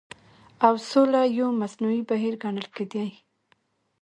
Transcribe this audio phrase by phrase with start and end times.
[0.65, 3.07] او سوله يو مصنوعي بهير ګڼل کېدی